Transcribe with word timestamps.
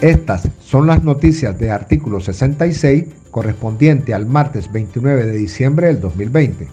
Estas 0.00 0.48
son 0.60 0.86
las 0.86 1.02
noticias 1.02 1.58
de 1.58 1.72
artículo 1.72 2.20
66 2.20 3.04
correspondiente 3.30 4.14
al 4.14 4.26
martes 4.26 4.70
29 4.70 5.26
de 5.26 5.36
diciembre 5.36 5.88
del 5.88 6.00
2020. 6.00 6.68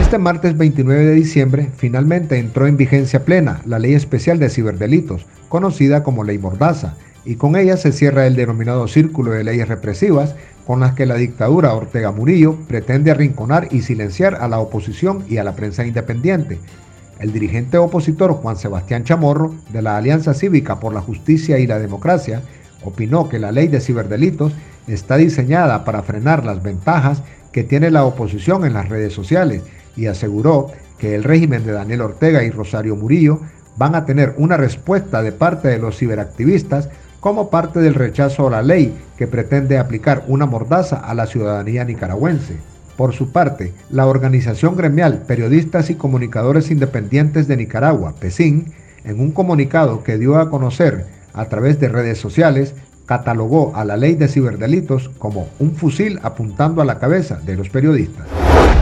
Este 0.00 0.18
martes 0.18 0.56
29 0.56 1.04
de 1.04 1.14
diciembre 1.14 1.68
finalmente 1.76 2.38
entró 2.38 2.66
en 2.66 2.76
vigencia 2.76 3.24
plena 3.24 3.60
la 3.66 3.78
Ley 3.78 3.94
Especial 3.94 4.38
de 4.38 4.48
Ciberdelitos, 4.48 5.26
conocida 5.48 6.02
como 6.02 6.24
Ley 6.24 6.38
Mordaza, 6.38 6.96
y 7.24 7.36
con 7.36 7.56
ella 7.56 7.76
se 7.76 7.92
cierra 7.92 8.26
el 8.26 8.36
denominado 8.36 8.88
círculo 8.88 9.32
de 9.32 9.44
leyes 9.44 9.68
represivas 9.68 10.34
con 10.66 10.80
las 10.80 10.94
que 10.94 11.06
la 11.06 11.16
dictadura 11.16 11.74
Ortega 11.74 12.10
Murillo 12.10 12.56
pretende 12.66 13.10
arrinconar 13.10 13.68
y 13.70 13.82
silenciar 13.82 14.36
a 14.36 14.48
la 14.48 14.58
oposición 14.58 15.24
y 15.28 15.36
a 15.36 15.44
la 15.44 15.54
prensa 15.54 15.84
independiente, 15.84 16.58
el 17.20 17.32
dirigente 17.32 17.78
opositor 17.78 18.32
Juan 18.32 18.56
Sebastián 18.56 19.04
Chamorro, 19.04 19.54
de 19.70 19.82
la 19.82 19.96
Alianza 19.96 20.34
Cívica 20.34 20.80
por 20.80 20.94
la 20.94 21.02
Justicia 21.02 21.58
y 21.58 21.66
la 21.66 21.78
Democracia, 21.78 22.42
opinó 22.82 23.28
que 23.28 23.38
la 23.38 23.52
ley 23.52 23.68
de 23.68 23.80
ciberdelitos 23.80 24.52
está 24.88 25.16
diseñada 25.16 25.84
para 25.84 26.02
frenar 26.02 26.44
las 26.44 26.62
ventajas 26.62 27.22
que 27.52 27.62
tiene 27.62 27.90
la 27.90 28.04
oposición 28.04 28.64
en 28.64 28.72
las 28.72 28.88
redes 28.88 29.12
sociales 29.12 29.62
y 29.96 30.06
aseguró 30.06 30.68
que 30.98 31.14
el 31.14 31.24
régimen 31.24 31.64
de 31.64 31.72
Daniel 31.72 32.00
Ortega 32.02 32.42
y 32.42 32.50
Rosario 32.50 32.96
Murillo 32.96 33.40
van 33.76 33.94
a 33.94 34.06
tener 34.06 34.34
una 34.38 34.56
respuesta 34.56 35.22
de 35.22 35.32
parte 35.32 35.68
de 35.68 35.78
los 35.78 35.98
ciberactivistas 35.98 36.88
como 37.20 37.50
parte 37.50 37.80
del 37.80 37.94
rechazo 37.94 38.48
a 38.48 38.50
la 38.50 38.62
ley 38.62 38.96
que 39.18 39.26
pretende 39.26 39.78
aplicar 39.78 40.24
una 40.26 40.46
mordaza 40.46 40.96
a 40.96 41.14
la 41.14 41.26
ciudadanía 41.26 41.84
nicaragüense. 41.84 42.69
Por 43.00 43.14
su 43.14 43.32
parte, 43.32 43.72
la 43.88 44.06
organización 44.06 44.76
gremial 44.76 45.22
Periodistas 45.26 45.88
y 45.88 45.94
Comunicadores 45.94 46.70
Independientes 46.70 47.48
de 47.48 47.56
Nicaragua, 47.56 48.14
PESIN, 48.20 48.74
en 49.04 49.20
un 49.20 49.30
comunicado 49.30 50.04
que 50.04 50.18
dio 50.18 50.36
a 50.36 50.50
conocer 50.50 51.06
a 51.32 51.46
través 51.46 51.80
de 51.80 51.88
redes 51.88 52.18
sociales, 52.18 52.74
catalogó 53.06 53.74
a 53.74 53.86
la 53.86 53.96
ley 53.96 54.16
de 54.16 54.28
ciberdelitos 54.28 55.08
como 55.16 55.48
un 55.60 55.74
fusil 55.76 56.20
apuntando 56.22 56.82
a 56.82 56.84
la 56.84 56.98
cabeza 56.98 57.36
de 57.36 57.56
los 57.56 57.70
periodistas. 57.70 58.26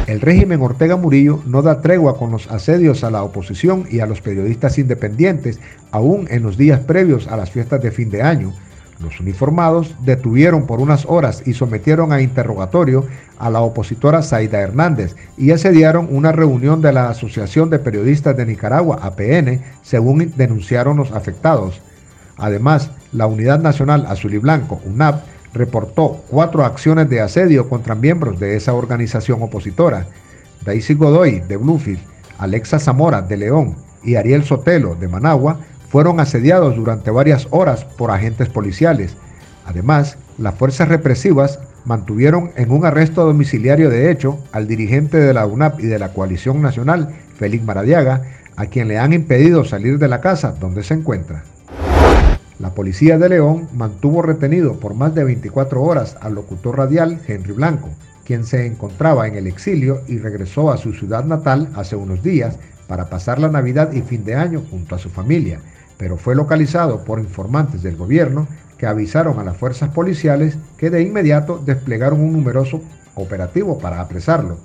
El 0.08 0.20
régimen 0.20 0.62
Ortega 0.62 0.96
Murillo 0.96 1.40
no 1.46 1.62
da 1.62 1.80
tregua 1.80 2.18
con 2.18 2.32
los 2.32 2.50
asedios 2.50 3.04
a 3.04 3.12
la 3.12 3.22
oposición 3.22 3.84
y 3.88 4.00
a 4.00 4.06
los 4.06 4.20
periodistas 4.20 4.80
independientes, 4.80 5.60
aún 5.92 6.26
en 6.28 6.42
los 6.42 6.56
días 6.56 6.80
previos 6.80 7.28
a 7.28 7.36
las 7.36 7.52
fiestas 7.52 7.80
de 7.82 7.92
fin 7.92 8.10
de 8.10 8.22
año, 8.22 8.52
los 9.00 9.20
uniformados 9.20 9.94
detuvieron 10.04 10.66
por 10.66 10.80
unas 10.80 11.06
horas 11.06 11.42
y 11.46 11.54
sometieron 11.54 12.12
a 12.12 12.20
interrogatorio 12.20 13.06
a 13.38 13.48
la 13.48 13.60
opositora 13.60 14.22
Zaida 14.22 14.60
Hernández 14.60 15.14
y 15.36 15.52
asediaron 15.52 16.08
una 16.10 16.32
reunión 16.32 16.82
de 16.82 16.92
la 16.92 17.08
Asociación 17.08 17.70
de 17.70 17.78
Periodistas 17.78 18.36
de 18.36 18.46
Nicaragua, 18.46 18.98
APN, 19.02 19.62
según 19.82 20.32
denunciaron 20.36 20.96
los 20.96 21.12
afectados. 21.12 21.80
Además, 22.36 22.90
la 23.12 23.26
Unidad 23.26 23.60
Nacional 23.60 24.06
Azul 24.06 24.34
y 24.34 24.38
Blanco, 24.38 24.80
UNAP, 24.84 25.22
reportó 25.54 26.22
cuatro 26.28 26.64
acciones 26.64 27.08
de 27.08 27.20
asedio 27.20 27.68
contra 27.68 27.94
miembros 27.94 28.38
de 28.38 28.56
esa 28.56 28.74
organización 28.74 29.42
opositora. 29.42 30.06
Daisy 30.64 30.94
Godoy, 30.94 31.40
de 31.40 31.56
Bluefield, 31.56 32.00
Alexa 32.38 32.78
Zamora, 32.78 33.22
de 33.22 33.36
León, 33.36 33.76
y 34.02 34.16
Ariel 34.16 34.44
Sotelo, 34.44 34.94
de 34.94 35.08
Managua, 35.08 35.58
fueron 35.88 36.20
asediados 36.20 36.76
durante 36.76 37.10
varias 37.10 37.48
horas 37.50 37.84
por 37.84 38.10
agentes 38.10 38.48
policiales. 38.48 39.16
Además, 39.64 40.18
las 40.38 40.54
fuerzas 40.54 40.88
represivas 40.88 41.60
mantuvieron 41.84 42.50
en 42.56 42.70
un 42.70 42.84
arresto 42.84 43.24
domiciliario 43.24 43.90
de 43.90 44.10
hecho 44.10 44.38
al 44.52 44.68
dirigente 44.68 45.18
de 45.18 45.32
la 45.32 45.46
UNAP 45.46 45.80
y 45.80 45.86
de 45.86 45.98
la 45.98 46.12
Coalición 46.12 46.60
Nacional, 46.60 47.14
Félix 47.36 47.64
Maradiaga, 47.64 48.22
a 48.56 48.66
quien 48.66 48.88
le 48.88 48.98
han 48.98 49.12
impedido 49.12 49.64
salir 49.64 49.98
de 49.98 50.08
la 50.08 50.20
casa 50.20 50.52
donde 50.52 50.82
se 50.82 50.94
encuentra. 50.94 51.44
La 52.58 52.74
policía 52.74 53.18
de 53.18 53.28
León 53.28 53.68
mantuvo 53.72 54.20
retenido 54.20 54.80
por 54.80 54.94
más 54.94 55.14
de 55.14 55.22
24 55.24 55.80
horas 55.80 56.16
al 56.20 56.34
locutor 56.34 56.76
radial 56.76 57.20
Henry 57.26 57.52
Blanco, 57.52 57.88
quien 58.24 58.44
se 58.44 58.66
encontraba 58.66 59.28
en 59.28 59.36
el 59.36 59.46
exilio 59.46 60.02
y 60.08 60.18
regresó 60.18 60.72
a 60.72 60.76
su 60.76 60.92
ciudad 60.92 61.24
natal 61.24 61.68
hace 61.74 61.94
unos 61.94 62.22
días 62.22 62.58
para 62.88 63.08
pasar 63.08 63.38
la 63.38 63.48
Navidad 63.48 63.92
y 63.92 64.02
fin 64.02 64.24
de 64.24 64.34
año 64.34 64.62
junto 64.70 64.96
a 64.96 64.98
su 64.98 65.08
familia, 65.08 65.60
pero 65.98 66.16
fue 66.16 66.34
localizado 66.34 67.04
por 67.04 67.18
informantes 67.18 67.82
del 67.82 67.96
gobierno 67.96 68.46
que 68.78 68.86
avisaron 68.86 69.38
a 69.38 69.44
las 69.44 69.56
fuerzas 69.56 69.90
policiales 69.90 70.56
que 70.78 70.88
de 70.88 71.02
inmediato 71.02 71.60
desplegaron 71.64 72.20
un 72.20 72.32
numeroso 72.32 72.80
operativo 73.16 73.78
para 73.78 74.00
apresarlo. 74.00 74.56